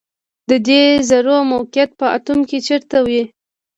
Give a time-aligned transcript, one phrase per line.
[0.49, 3.23] د دې ذرو موقعیت په اتوم کې چیرته وي